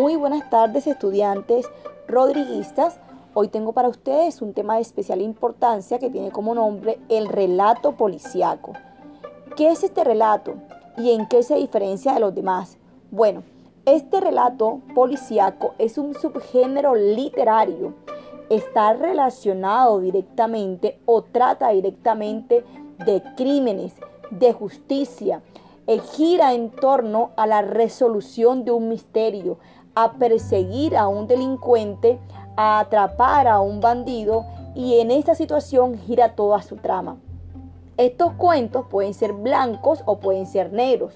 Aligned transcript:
Muy 0.00 0.16
buenas 0.16 0.48
tardes 0.48 0.86
estudiantes 0.86 1.68
rodriguistas. 2.08 2.98
Hoy 3.34 3.48
tengo 3.48 3.74
para 3.74 3.90
ustedes 3.90 4.40
un 4.40 4.54
tema 4.54 4.76
de 4.76 4.80
especial 4.80 5.20
importancia 5.20 5.98
que 5.98 6.08
tiene 6.08 6.30
como 6.30 6.54
nombre 6.54 6.98
el 7.10 7.28
relato 7.28 7.92
policiaco. 7.92 8.72
¿Qué 9.56 9.68
es 9.68 9.84
este 9.84 10.02
relato 10.02 10.54
y 10.96 11.10
en 11.10 11.28
qué 11.28 11.42
se 11.42 11.56
diferencia 11.56 12.14
de 12.14 12.20
los 12.20 12.34
demás? 12.34 12.78
Bueno, 13.10 13.42
este 13.84 14.22
relato 14.22 14.80
policiaco 14.94 15.74
es 15.76 15.98
un 15.98 16.14
subgénero 16.14 16.94
literario. 16.94 17.92
Está 18.48 18.94
relacionado 18.94 20.00
directamente 20.00 20.98
o 21.04 21.20
trata 21.20 21.68
directamente 21.72 22.64
de 23.04 23.22
crímenes, 23.36 23.92
de 24.30 24.54
justicia, 24.54 25.42
gira 25.98 26.54
en 26.54 26.70
torno 26.70 27.30
a 27.36 27.46
la 27.46 27.62
resolución 27.62 28.64
de 28.64 28.70
un 28.70 28.88
misterio, 28.88 29.58
a 29.94 30.12
perseguir 30.12 30.96
a 30.96 31.08
un 31.08 31.26
delincuente, 31.26 32.18
a 32.56 32.80
atrapar 32.80 33.48
a 33.48 33.60
un 33.60 33.80
bandido 33.80 34.44
y 34.74 35.00
en 35.00 35.10
esta 35.10 35.34
situación 35.34 35.98
gira 35.98 36.34
toda 36.34 36.62
su 36.62 36.76
trama. 36.76 37.16
Estos 37.96 38.32
cuentos 38.32 38.86
pueden 38.88 39.14
ser 39.14 39.32
blancos 39.32 40.02
o 40.06 40.20
pueden 40.20 40.46
ser 40.46 40.72
negros. 40.72 41.14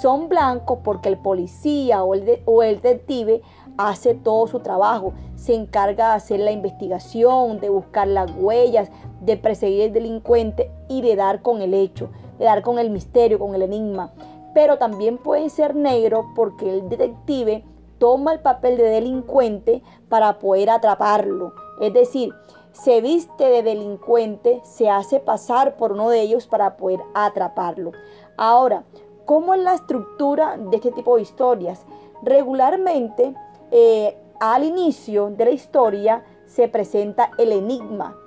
Son 0.00 0.28
blancos 0.28 0.78
porque 0.82 1.08
el 1.08 1.18
policía 1.18 2.02
o 2.02 2.14
el, 2.14 2.42
o 2.46 2.62
el 2.62 2.80
detective 2.80 3.42
hace 3.76 4.14
todo 4.14 4.46
su 4.46 4.60
trabajo, 4.60 5.12
se 5.36 5.54
encarga 5.54 6.08
de 6.08 6.14
hacer 6.14 6.40
la 6.40 6.52
investigación, 6.52 7.60
de 7.60 7.68
buscar 7.68 8.08
las 8.08 8.30
huellas, 8.36 8.90
de 9.20 9.36
perseguir 9.36 9.84
al 9.84 9.92
delincuente 9.92 10.70
y 10.88 11.02
de 11.02 11.16
dar 11.16 11.42
con 11.42 11.60
el 11.60 11.74
hecho, 11.74 12.10
de 12.38 12.44
dar 12.44 12.62
con 12.62 12.78
el 12.78 12.90
misterio, 12.90 13.38
con 13.38 13.54
el 13.54 13.62
enigma. 13.62 14.12
Pero 14.54 14.78
también 14.78 15.18
pueden 15.18 15.50
ser 15.50 15.74
negros 15.74 16.24
porque 16.36 16.72
el 16.72 16.88
detective 16.88 17.64
toma 18.04 18.34
el 18.34 18.40
papel 18.40 18.76
de 18.76 18.84
delincuente 18.84 19.82
para 20.10 20.38
poder 20.38 20.68
atraparlo. 20.68 21.54
Es 21.80 21.94
decir, 21.94 22.34
se 22.72 23.00
viste 23.00 23.44
de 23.44 23.62
delincuente, 23.62 24.60
se 24.62 24.90
hace 24.90 25.20
pasar 25.20 25.78
por 25.78 25.92
uno 25.92 26.10
de 26.10 26.20
ellos 26.20 26.46
para 26.46 26.76
poder 26.76 27.00
atraparlo. 27.14 27.92
Ahora, 28.36 28.84
¿cómo 29.24 29.54
es 29.54 29.62
la 29.62 29.72
estructura 29.72 30.58
de 30.58 30.76
este 30.76 30.92
tipo 30.92 31.16
de 31.16 31.22
historias? 31.22 31.86
Regularmente, 32.22 33.34
eh, 33.70 34.18
al 34.38 34.64
inicio 34.64 35.30
de 35.30 35.46
la 35.46 35.52
historia 35.52 36.26
se 36.44 36.68
presenta 36.68 37.30
el 37.38 37.52
enigma, 37.52 38.18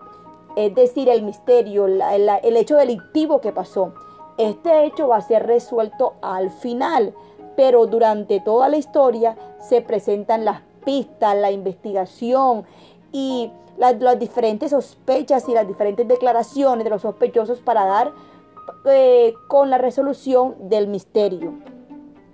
es 0.56 0.74
decir, 0.74 1.08
el 1.08 1.22
misterio, 1.22 1.86
el 1.86 2.58
hecho 2.58 2.78
delictivo 2.78 3.42
que 3.42 3.52
pasó. 3.52 3.94
Este 4.40 4.86
hecho 4.86 5.10
va 5.10 5.18
a 5.18 5.22
ser 5.22 5.46
resuelto 5.46 6.16
al 6.24 6.50
final, 6.50 7.14
pero 7.58 7.88
durante 7.88 8.40
toda 8.40 8.70
la 8.70 8.78
historia 8.78 9.36
se 9.60 9.82
presentan 9.82 10.46
las 10.46 10.62
pistas, 10.86 11.36
la 11.36 11.52
investigación 11.52 12.66
y 13.12 13.52
las, 13.78 13.98
diferentes 14.20 14.72
sospechas 14.72 15.50
y 15.50 15.54
las 15.54 15.68
diferentes 15.68 16.08
declaraciones 16.08 16.84
de 16.84 16.92
los 16.92 17.02
sospechosos 17.02 17.60
para 17.60 17.86
dar 17.86 18.14
eh, 18.86 19.34
con 19.48 19.72
la 19.72 19.80
resolución 19.80 20.56
del 20.70 20.88
misterio. 20.88 21.56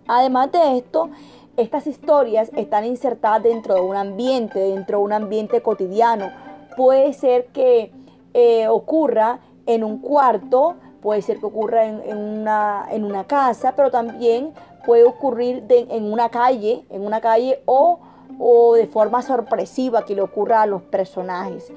Además 0.07 0.51
de 0.51 0.77
esto, 0.77 1.09
estas 1.55 1.87
historias 1.87 2.51
están 2.57 2.83
insertadas 2.83 3.43
dentro 3.43 3.75
de 3.75 3.81
un 3.81 3.95
ambiente, 3.95 4.59
dentro 4.59 4.97
de 4.97 5.03
un 5.05 5.13
ambiente 5.13 5.61
cotidiano. 5.61 6.31
Puede 6.75 7.13
ser 7.13 7.45
que 7.47 7.93
eh, 8.33 8.67
ocurra 8.67 9.39
en 9.67 9.85
un 9.85 9.99
cuarto, 9.99 10.75
puede 11.01 11.21
ser 11.21 11.39
que 11.39 11.45
ocurra 11.45 11.85
en, 11.85 12.17
una, 12.17 12.87
en 12.91 13.03
una, 13.03 13.25
casa, 13.25 13.73
pero 13.75 13.91
también 13.91 14.53
puede 14.85 15.03
ocurrir 15.03 15.65
en 15.69 16.11
una 16.11 16.29
calle, 16.29 16.85
en 16.89 17.05
una 17.05 17.21
calle 17.21 17.61
o, 17.65 17.99
o 18.39 18.75
de 18.75 18.87
forma 18.87 19.21
sorpresiva 19.21 20.05
que 20.05 20.15
le 20.15 20.21
ocurra 20.21 20.61
a 20.61 20.65
los 20.65 20.81
personajes. 20.83 21.71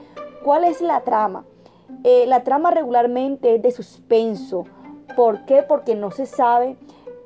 ¿Cuál 0.44 0.64
es 0.64 0.80
la 0.80 1.00
trama? 1.00 1.44
Eh, 2.04 2.26
la 2.26 2.44
trama 2.44 2.70
regularmente 2.70 3.54
es 3.54 3.62
de 3.62 3.70
suspenso. 3.70 4.64
¿Por 5.16 5.44
qué? 5.44 5.62
Porque 5.62 5.94
no 5.94 6.10
se 6.10 6.26
sabe 6.26 6.76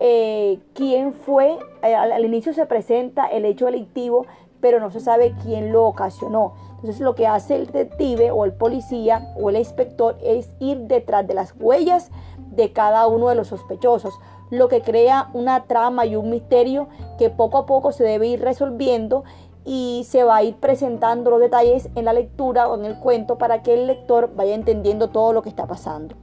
eh, 0.00 0.60
quién 0.74 1.12
fue. 1.12 1.58
al, 1.82 2.12
al 2.12 2.24
inicio 2.24 2.52
se 2.52 2.66
presenta 2.66 3.26
el 3.26 3.44
hecho 3.44 3.66
delictivo, 3.66 4.26
pero 4.60 4.80
no 4.80 4.90
se 4.90 5.00
sabe 5.00 5.34
quién 5.42 5.72
lo 5.72 5.86
ocasionó. 5.86 6.54
Entonces 6.76 7.00
lo 7.00 7.14
que 7.14 7.26
hace 7.26 7.56
el 7.56 7.66
detective 7.66 8.30
o 8.30 8.44
el 8.44 8.52
policía 8.52 9.34
o 9.38 9.50
el 9.50 9.56
inspector 9.56 10.16
es 10.22 10.50
ir 10.60 10.78
detrás 10.78 11.26
de 11.26 11.34
las 11.34 11.54
huellas 11.58 12.10
de 12.60 12.72
cada 12.72 13.06
uno 13.06 13.28
de 13.28 13.34
los 13.34 13.48
sospechosos, 13.48 14.18
lo 14.50 14.68
que 14.68 14.82
crea 14.82 15.30
una 15.32 15.64
trama 15.64 16.06
y 16.06 16.16
un 16.16 16.30
misterio 16.30 16.88
que 17.18 17.30
poco 17.30 17.58
a 17.58 17.66
poco 17.66 17.92
se 17.92 18.04
debe 18.04 18.26
ir 18.26 18.40
resolviendo 18.40 19.24
y 19.64 20.04
se 20.08 20.24
va 20.24 20.36
a 20.36 20.42
ir 20.42 20.56
presentando 20.56 21.30
los 21.30 21.40
detalles 21.40 21.88
en 21.94 22.04
la 22.04 22.12
lectura 22.12 22.68
o 22.68 22.76
en 22.76 22.84
el 22.84 22.98
cuento 22.98 23.38
para 23.38 23.62
que 23.62 23.74
el 23.74 23.86
lector 23.86 24.34
vaya 24.34 24.54
entendiendo 24.54 25.08
todo 25.08 25.32
lo 25.32 25.42
que 25.42 25.48
está 25.48 25.66
pasando. 25.66 26.16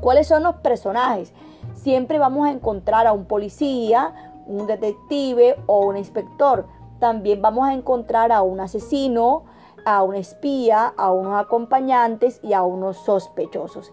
¿Cuáles 0.00 0.28
son 0.28 0.42
los 0.42 0.56
personajes? 0.56 1.32
Siempre 1.74 2.18
vamos 2.18 2.46
a 2.46 2.50
encontrar 2.50 3.06
a 3.06 3.12
un 3.12 3.24
policía, 3.24 4.32
un 4.46 4.66
detective 4.66 5.56
o 5.66 5.80
un 5.86 5.96
inspector. 5.96 6.66
También 7.00 7.42
vamos 7.42 7.66
a 7.66 7.74
encontrar 7.74 8.32
a 8.32 8.42
un 8.42 8.60
asesino, 8.60 9.44
a 9.84 10.02
un 10.02 10.14
espía, 10.14 10.92
a 10.96 11.12
unos 11.12 11.40
acompañantes 11.40 12.40
y 12.42 12.52
a 12.52 12.62
unos 12.62 12.96
sospechosos. 12.98 13.92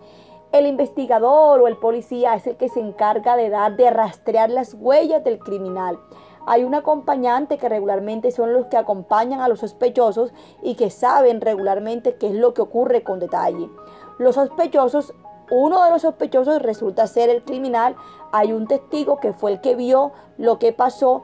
El 0.56 0.68
investigador 0.68 1.60
o 1.60 1.68
el 1.68 1.76
policía 1.76 2.34
es 2.34 2.48
el 2.48 2.56
que 2.56 2.70
se 2.70 2.80
encarga 2.80 3.36
de 3.36 3.50
dar, 3.50 3.76
de 3.76 3.90
rastrear 3.90 4.50
las 4.50 4.74
huellas 4.74 5.22
del 5.22 5.38
criminal. 5.38 6.00
Hay 6.46 6.64
un 6.64 6.74
acompañante 6.74 7.58
que 7.58 7.68
regularmente 7.68 8.32
son 8.32 8.54
los 8.54 8.68
que 8.68 8.78
acompañan 8.78 9.42
a 9.42 9.50
los 9.50 9.60
sospechosos 9.60 10.32
y 10.64 10.76
que 10.76 10.92
saben 10.92 11.42
regularmente 11.42 12.16
qué 12.16 12.28
es 12.28 12.36
lo 12.36 12.54
que 12.54 12.62
ocurre 12.62 13.04
con 13.04 13.20
detalle. 13.20 13.70
Los 14.18 14.36
sospechosos, 14.36 15.14
uno 15.52 15.84
de 15.84 15.92
los 15.92 16.04
sospechosos 16.04 16.62
resulta 16.62 17.06
ser 17.08 17.30
el 17.30 17.44
criminal. 17.44 17.98
Hay 18.32 18.54
un 18.54 18.66
testigo 18.66 19.20
que 19.20 19.34
fue 19.34 19.52
el 19.52 19.60
que 19.60 19.76
vio 19.76 20.14
lo 20.38 20.58
que 20.58 20.72
pasó, 20.72 21.24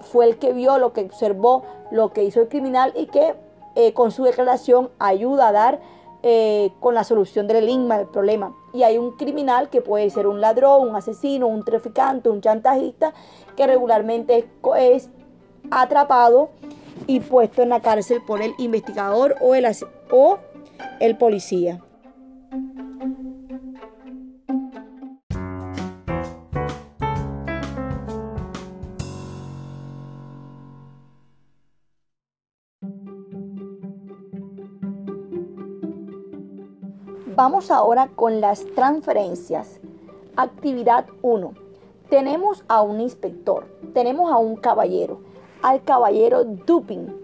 fue 0.00 0.24
el 0.24 0.38
que 0.38 0.54
vio 0.54 0.78
lo 0.78 0.94
que 0.94 1.02
observó, 1.02 1.64
lo 1.90 2.14
que 2.14 2.24
hizo 2.24 2.40
el 2.40 2.48
criminal 2.48 2.94
y 2.96 3.08
que 3.08 3.36
eh, 3.74 3.92
con 3.92 4.10
su 4.10 4.24
declaración 4.24 4.90
ayuda 4.98 5.48
a 5.48 5.52
dar 5.52 5.80
eh, 6.22 6.72
con 6.80 6.94
la 6.94 7.04
solución 7.04 7.46
del 7.46 7.64
enigma, 7.64 7.98
del 7.98 8.06
problema. 8.06 8.54
Y 8.72 8.82
hay 8.82 8.98
un 8.98 9.16
criminal 9.16 9.70
que 9.70 9.80
puede 9.80 10.10
ser 10.10 10.26
un 10.26 10.40
ladrón, 10.40 10.88
un 10.88 10.96
asesino, 10.96 11.46
un 11.46 11.64
traficante, 11.64 12.28
un 12.28 12.40
chantajista, 12.40 13.14
que 13.56 13.66
regularmente 13.66 14.48
es 14.76 15.08
atrapado 15.70 16.50
y 17.06 17.20
puesto 17.20 17.62
en 17.62 17.70
la 17.70 17.80
cárcel 17.80 18.20
por 18.26 18.42
el 18.42 18.54
investigador 18.58 19.36
o 19.40 19.54
el, 19.54 19.66
o 20.10 20.38
el 21.00 21.16
policía. 21.16 21.80
Vamos 37.42 37.70
ahora 37.70 38.10
con 38.14 38.42
las 38.42 38.66
transferencias. 38.74 39.80
Actividad 40.36 41.06
1. 41.22 41.54
Tenemos 42.10 42.64
a 42.68 42.82
un 42.82 43.00
inspector, 43.00 43.64
tenemos 43.94 44.30
a 44.30 44.36
un 44.36 44.56
caballero, 44.56 45.22
al 45.62 45.82
caballero 45.82 46.44
Dupin. 46.44 47.16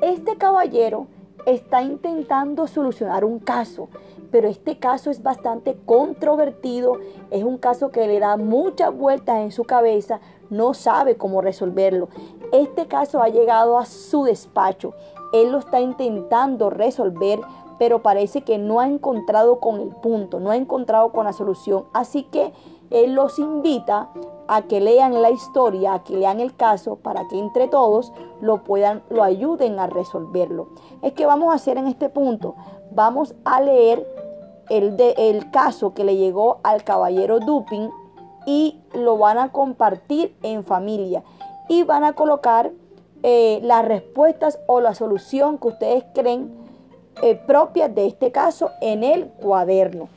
Este 0.00 0.36
caballero 0.36 1.08
está 1.44 1.82
intentando 1.82 2.68
solucionar 2.68 3.24
un 3.24 3.40
caso, 3.40 3.88
pero 4.30 4.46
este 4.46 4.78
caso 4.78 5.10
es 5.10 5.24
bastante 5.24 5.76
controvertido, 5.84 7.00
es 7.32 7.42
un 7.42 7.58
caso 7.58 7.90
que 7.90 8.06
le 8.06 8.20
da 8.20 8.36
muchas 8.36 8.96
vueltas 8.96 9.38
en 9.40 9.50
su 9.50 9.64
cabeza, 9.64 10.20
no 10.50 10.74
sabe 10.74 11.16
cómo 11.16 11.40
resolverlo. 11.40 12.10
Este 12.52 12.86
caso 12.86 13.20
ha 13.20 13.28
llegado 13.28 13.76
a 13.76 13.86
su 13.86 14.22
despacho, 14.22 14.94
él 15.32 15.50
lo 15.50 15.58
está 15.58 15.80
intentando 15.80 16.70
resolver 16.70 17.40
pero 17.78 18.02
parece 18.02 18.42
que 18.42 18.58
no 18.58 18.80
ha 18.80 18.86
encontrado 18.86 19.60
con 19.60 19.80
el 19.80 19.88
punto, 19.88 20.40
no 20.40 20.50
ha 20.50 20.56
encontrado 20.56 21.12
con 21.12 21.24
la 21.24 21.32
solución. 21.32 21.84
Así 21.92 22.24
que 22.24 22.52
él 22.90 23.14
los 23.14 23.38
invita 23.38 24.10
a 24.46 24.62
que 24.62 24.80
lean 24.80 25.22
la 25.22 25.30
historia, 25.30 25.94
a 25.94 26.04
que 26.04 26.16
lean 26.16 26.40
el 26.40 26.54
caso, 26.54 26.96
para 26.96 27.26
que 27.28 27.38
entre 27.38 27.68
todos 27.68 28.12
lo 28.40 28.62
puedan, 28.62 29.02
lo 29.10 29.22
ayuden 29.22 29.78
a 29.78 29.86
resolverlo. 29.86 30.68
Es 31.02 31.12
que 31.12 31.26
vamos 31.26 31.52
a 31.52 31.56
hacer 31.56 31.78
en 31.78 31.86
este 31.86 32.08
punto, 32.08 32.54
vamos 32.92 33.34
a 33.44 33.60
leer 33.60 34.06
el, 34.68 34.96
de, 34.96 35.14
el 35.16 35.50
caso 35.50 35.94
que 35.94 36.04
le 36.04 36.16
llegó 36.16 36.58
al 36.62 36.84
caballero 36.84 37.40
Dupin 37.40 37.90
y 38.46 38.80
lo 38.92 39.16
van 39.16 39.38
a 39.38 39.52
compartir 39.52 40.36
en 40.42 40.64
familia 40.64 41.22
y 41.68 41.82
van 41.82 42.04
a 42.04 42.12
colocar 42.12 42.72
eh, 43.22 43.60
las 43.62 43.84
respuestas 43.84 44.58
o 44.66 44.80
la 44.80 44.94
solución 44.94 45.56
que 45.58 45.68
ustedes 45.68 46.04
creen 46.14 46.63
eh, 47.22 47.40
propias 47.46 47.94
de 47.94 48.06
este 48.06 48.32
caso 48.32 48.70
en 48.80 49.04
el 49.04 49.26
cuaderno. 49.26 50.08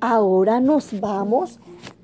Ahora 0.00 0.60
nos 0.60 0.98
vamos 0.98 1.60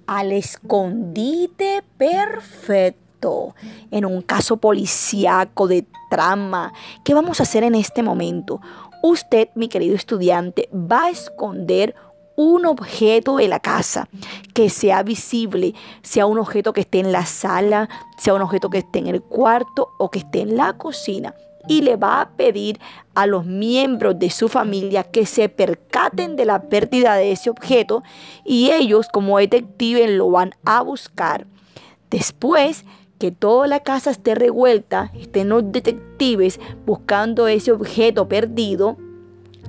al 0.06 0.30
escondite 0.30 1.82
perfecto. 1.98 3.54
En 3.90 4.04
un 4.04 4.22
caso 4.22 4.58
policíaco 4.58 5.66
de 5.66 5.86
trama, 6.10 6.72
¿qué 7.02 7.14
vamos 7.14 7.40
a 7.40 7.42
hacer 7.42 7.64
en 7.64 7.74
este 7.74 8.02
momento? 8.02 8.60
Usted, 9.02 9.48
mi 9.54 9.68
querido 9.68 9.94
estudiante, 9.94 10.68
va 10.72 11.04
a 11.04 11.10
esconder 11.10 11.94
un 12.36 12.66
objeto 12.66 13.36
de 13.36 13.48
la 13.48 13.60
casa 13.60 14.08
que 14.52 14.68
sea 14.70 15.02
visible, 15.02 15.74
sea 16.02 16.26
un 16.26 16.38
objeto 16.38 16.72
que 16.72 16.82
esté 16.82 17.00
en 17.00 17.10
la 17.10 17.26
sala, 17.26 17.88
sea 18.18 18.34
un 18.34 18.42
objeto 18.42 18.70
que 18.70 18.78
esté 18.78 18.98
en 18.98 19.06
el 19.08 19.22
cuarto 19.22 19.88
o 19.98 20.10
que 20.10 20.20
esté 20.20 20.40
en 20.42 20.56
la 20.56 20.74
cocina. 20.74 21.34
Y 21.68 21.82
le 21.82 21.96
va 21.96 22.20
a 22.20 22.30
pedir 22.30 22.78
a 23.14 23.26
los 23.26 23.44
miembros 23.44 24.18
de 24.18 24.30
su 24.30 24.48
familia 24.48 25.02
que 25.02 25.26
se 25.26 25.48
percaten 25.48 26.36
de 26.36 26.44
la 26.44 26.62
pérdida 26.62 27.16
de 27.16 27.32
ese 27.32 27.50
objeto 27.50 28.04
y 28.44 28.70
ellos 28.70 29.08
como 29.12 29.38
detectives 29.38 30.08
lo 30.10 30.30
van 30.30 30.54
a 30.64 30.82
buscar. 30.82 31.46
Después 32.10 32.84
que 33.18 33.30
toda 33.30 33.66
la 33.66 33.80
casa 33.80 34.10
esté 34.10 34.34
revuelta, 34.34 35.10
estén 35.14 35.48
los 35.48 35.70
detectives 35.72 36.60
buscando 36.84 37.46
ese 37.48 37.72
objeto 37.72 38.28
perdido, 38.28 38.96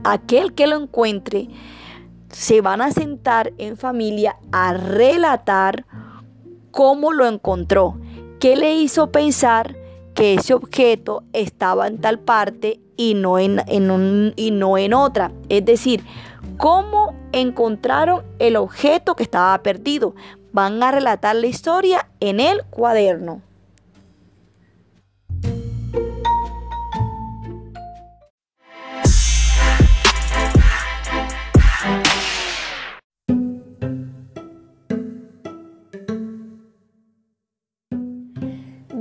aquel 0.04 0.54
que 0.54 0.68
lo 0.68 0.78
encuentre 0.78 1.50
se 2.30 2.62
van 2.62 2.82
a 2.82 2.92
sentar 2.92 3.54
en 3.58 3.78
familia 3.78 4.38
a 4.52 4.74
relatar 4.74 5.86
cómo 6.72 7.14
lo 7.14 7.26
encontró, 7.26 7.98
qué 8.40 8.56
le 8.56 8.76
hizo 8.76 9.12
pensar 9.12 9.76
que 10.14 10.34
ese 10.34 10.54
objeto 10.54 11.24
estaba 11.32 11.88
en 11.88 12.00
tal 12.00 12.20
parte 12.20 12.80
y 12.98 13.14
no 13.14 13.40
en, 13.40 13.62
y 14.36 14.52
no 14.52 14.78
en 14.78 14.94
otra. 14.94 15.32
Es 15.48 15.64
decir, 15.64 16.04
cómo 16.58 17.14
encontraron 17.32 18.24
el 18.40 18.56
objeto 18.56 19.16
que 19.16 19.24
estaba 19.24 19.58
perdido. 19.62 20.16
Van 20.52 20.82
a 20.82 20.92
relatar 20.92 21.36
la 21.36 21.48
historia 21.48 22.08
en 22.20 22.40
el 22.40 22.64
cuaderno. 22.66 23.42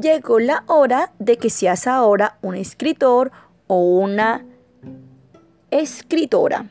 llegó 0.06 0.38
la 0.38 0.62
hora 0.66 1.12
de 1.18 1.36
que 1.36 1.50
seas 1.50 1.86
ahora 1.86 2.38
un 2.40 2.54
escritor 2.54 3.32
o 3.66 3.98
una 3.98 4.44
escritora. 5.70 6.66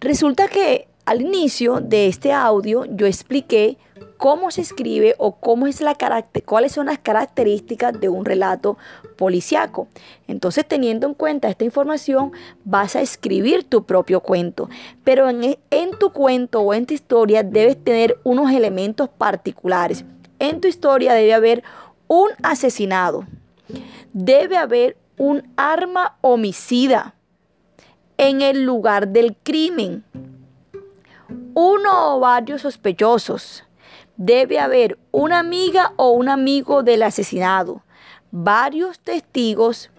Resulta 0.00 0.48
que 0.48 0.88
al 1.04 1.22
inicio 1.22 1.80
de 1.80 2.06
este 2.06 2.32
audio 2.32 2.84
yo 2.84 3.06
expliqué 3.06 3.78
cómo 4.16 4.50
se 4.50 4.60
escribe 4.60 5.14
o 5.18 5.36
cómo 5.36 5.66
es 5.66 5.80
la 5.80 5.96
cuáles 6.44 6.72
son 6.72 6.86
las 6.86 6.98
características 6.98 7.98
de 7.98 8.10
un 8.10 8.24
relato 8.26 8.76
policiaco. 9.16 9.88
Entonces, 10.28 10.66
teniendo 10.68 11.06
en 11.06 11.14
cuenta 11.14 11.48
esta 11.48 11.64
información, 11.64 12.32
vas 12.64 12.96
a 12.96 13.00
escribir 13.00 13.64
tu 13.64 13.84
propio 13.84 14.20
cuento. 14.20 14.68
Pero 15.04 15.30
en, 15.30 15.58
en 15.70 15.90
tu 15.98 16.12
cuento 16.12 16.60
o 16.60 16.74
en 16.74 16.84
tu 16.84 16.92
historia 16.92 17.42
debes 17.42 17.82
tener 17.82 18.18
unos 18.22 18.52
elementos 18.52 19.08
particulares. 19.08 20.04
En 20.38 20.60
tu 20.60 20.68
historia 20.68 21.14
debe 21.14 21.32
haber 21.32 21.62
un 22.06 22.28
asesinado. 22.42 23.26
Debe 24.12 24.58
haber 24.58 24.98
un 25.16 25.50
arma 25.56 26.18
homicida 26.20 27.14
en 28.18 28.42
el 28.42 28.64
lugar 28.64 29.08
del 29.08 29.34
crimen. 29.42 30.04
Uno 31.54 32.16
o 32.16 32.20
varios 32.20 32.62
sospechosos. 32.62 33.64
Debe 34.16 34.58
haber 34.58 34.98
una 35.10 35.38
amiga 35.38 35.92
o 35.96 36.10
un 36.10 36.28
amigo 36.28 36.82
del 36.82 37.02
asesinado. 37.02 37.82
Varios 38.30 39.00
testigos. 39.00 39.90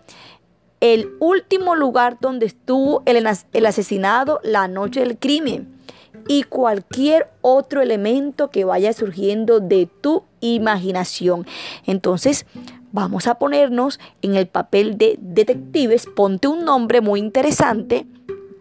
El 0.80 1.10
último 1.20 1.76
lugar 1.76 2.18
donde 2.20 2.46
estuvo 2.46 3.04
el, 3.06 3.28
el 3.54 3.66
asesinado 3.66 4.40
la 4.44 4.68
noche 4.68 5.02
del 5.02 5.18
crimen 5.18 5.82
y 6.28 6.44
cualquier 6.44 7.30
otro 7.42 7.82
elemento 7.82 8.50
que 8.50 8.66
vaya 8.66 8.94
surgiendo 8.94 9.60
de 9.60 9.88
tu 10.02 10.24
imaginación. 10.40 11.46
Entonces, 11.86 12.46
vamos 12.92 13.28
a 13.28 13.36
ponernos 13.36 14.00
en 14.22 14.36
el 14.36 14.48
papel 14.48 14.98
de 14.98 15.18
detectives. 15.20 16.08
Ponte 16.08 16.48
un 16.48 16.66
nombre 16.66 17.02
muy 17.02 17.20
interesante 17.20 18.06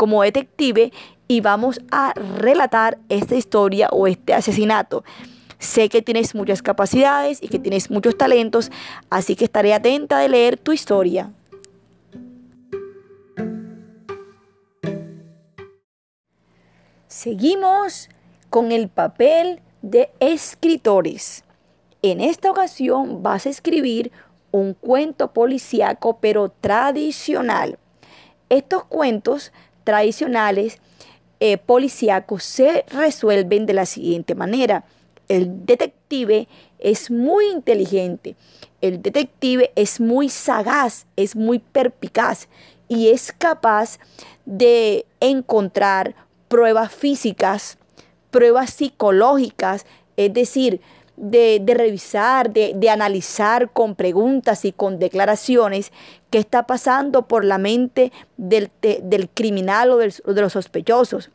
como 0.00 0.22
detective 0.22 0.94
y 1.28 1.42
vamos 1.42 1.78
a 1.90 2.14
relatar 2.14 2.96
esta 3.10 3.34
historia 3.34 3.90
o 3.92 4.06
este 4.06 4.32
asesinato. 4.32 5.04
Sé 5.58 5.90
que 5.90 6.00
tienes 6.00 6.34
muchas 6.34 6.62
capacidades 6.62 7.42
y 7.42 7.48
que 7.48 7.58
tienes 7.58 7.90
muchos 7.90 8.16
talentos, 8.16 8.70
así 9.10 9.36
que 9.36 9.44
estaré 9.44 9.74
atenta 9.74 10.18
de 10.18 10.30
leer 10.30 10.56
tu 10.56 10.72
historia. 10.72 11.34
Seguimos 17.06 18.08
con 18.48 18.72
el 18.72 18.88
papel 18.88 19.60
de 19.82 20.08
escritores. 20.18 21.44
En 22.00 22.22
esta 22.22 22.50
ocasión 22.50 23.22
vas 23.22 23.44
a 23.44 23.50
escribir 23.50 24.12
un 24.50 24.72
cuento 24.72 25.34
policíaco 25.34 26.20
pero 26.22 26.48
tradicional. 26.48 27.78
Estos 28.48 28.82
cuentos 28.84 29.52
tradicionales 29.84 30.78
eh, 31.40 31.56
policíacos 31.56 32.44
se 32.44 32.84
resuelven 32.90 33.66
de 33.66 33.72
la 33.72 33.86
siguiente 33.86 34.34
manera. 34.34 34.84
El 35.28 35.64
detective 35.64 36.48
es 36.78 37.10
muy 37.10 37.46
inteligente, 37.50 38.36
el 38.80 39.00
detective 39.00 39.72
es 39.76 40.00
muy 40.00 40.28
sagaz, 40.28 41.06
es 41.16 41.36
muy 41.36 41.58
perpicaz 41.58 42.48
y 42.88 43.08
es 43.08 43.32
capaz 43.32 43.98
de 44.44 45.06
encontrar 45.20 46.14
pruebas 46.48 46.92
físicas, 46.92 47.78
pruebas 48.30 48.70
psicológicas, 48.70 49.86
es 50.16 50.34
decir, 50.34 50.80
de, 51.20 51.62
revisar, 51.66 52.50
de, 52.50 52.90
analizar 52.90 53.70
con 53.70 53.94
preguntas 53.94 54.64
y 54.64 54.72
con 54.72 54.98
declaraciones 54.98 55.92
qué 56.30 56.38
está 56.38 56.66
pasando 56.66 57.28
por 57.28 57.44
la 57.44 57.58
mente 57.58 58.10
del, 58.38 58.70
criminal 59.34 59.90
o, 59.90 59.96
o 59.96 60.32
de 60.34 60.40
los 60.40 60.52
sospechosos. 60.54 61.30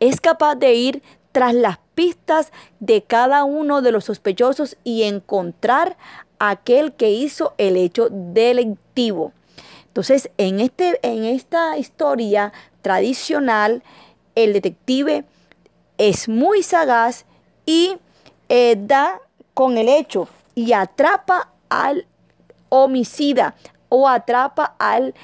Es 0.00 0.20
capaz 0.20 0.56
de 0.56 0.74
ir 0.74 1.02
tras 1.30 1.54
las 1.54 1.78
pistas 1.94 2.52
de 2.80 3.02
cada 3.02 3.44
uno 3.44 3.80
de 3.80 3.92
los 3.92 4.06
sospechosos 4.06 4.76
y 4.82 5.04
encontrar 5.04 5.96
aquel 6.40 6.92
que 6.92 7.10
hizo 7.10 7.54
el 7.58 7.76
hecho 7.76 8.08
delictivo. 8.10 9.32
Entonces, 9.86 10.30
en, 10.36 10.58
este, 10.58 10.98
en 11.02 11.24
esta 11.24 11.78
historia 11.78 12.52
tradicional, 12.82 13.84
el 14.34 14.52
detective 14.52 15.24
es 15.98 16.28
muy 16.28 16.64
sagaz 16.64 17.26
y 17.66 17.98
eh, 18.50 18.76
da 18.76 19.20
con 19.54 19.78
el 19.78 19.88
hecho 19.88 20.28
y 20.54 20.72
atrapa 20.72 21.52
al 21.68 22.06
homicida 22.68 23.54
o 23.88 24.08
atrapa 24.08 24.74
al, 24.78 25.14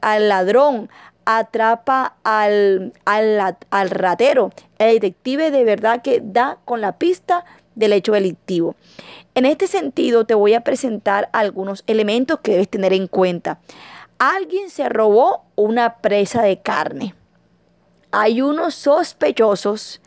al 0.00 0.28
ladrón, 0.28 0.90
atrapa 1.24 2.16
al, 2.24 2.92
al, 3.04 3.90
ratero. 3.90 4.50
El 4.78 4.94
detective 4.94 5.50
de 5.50 5.64
verdad 5.64 6.02
que 6.02 6.20
da 6.22 6.58
con 6.64 6.80
la 6.80 6.98
pista 6.98 7.44
del 7.76 7.92
hecho 7.92 8.12
delictivo. 8.12 8.74
En 9.34 9.46
este 9.46 9.68
sentido 9.68 10.26
te 10.26 10.34
voy 10.34 10.54
a 10.54 10.62
presentar 10.62 11.30
algunos 11.32 11.84
elementos 11.86 12.40
que 12.40 12.52
debes 12.52 12.68
tener 12.68 12.92
en 12.92 13.06
cuenta. 13.06 13.60
Alguien 14.18 14.68
se 14.68 14.88
robó 14.88 15.44
una 15.54 15.98
presa 15.98 16.42
de 16.42 16.60
carne 16.60 17.14
hay 18.10 18.40
unos 18.40 18.74
sospechosos, 18.74 20.00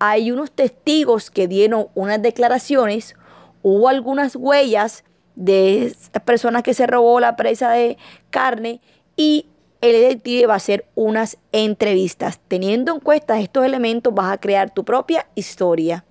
hay 0.00 0.32
unos 0.32 0.50
testigos 0.50 1.30
que 1.30 1.46
dieron 1.46 1.88
unas 1.94 2.20
declaraciones, 2.20 3.14
hubo 3.62 3.88
algunas 3.88 4.34
huellas 4.34 5.04
de 5.36 5.94
personas 6.24 6.62
que 6.62 6.74
se 6.74 6.86
robó 6.86 7.20
la 7.20 7.36
presa 7.36 7.70
de 7.70 7.98
carne 8.30 8.80
y 9.14 9.46
el 9.82 9.92
detective 9.92 10.46
va 10.46 10.54
a 10.54 10.56
hacer 10.56 10.86
unas 10.94 11.38
entrevistas. 11.52 12.40
Teniendo 12.48 12.94
en 12.94 13.00
cuenta 13.00 13.40
estos 13.40 13.64
elementos 13.64 14.14
vas 14.14 14.32
a 14.32 14.40
crear 14.40 14.72
tu 14.72 14.84
propia 14.84 15.26
historia. 15.34 16.04